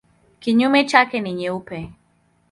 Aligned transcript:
Kinyume 0.39 0.85
chake 0.85 1.19
ni 1.19 1.33
nyeupe. 1.33 1.91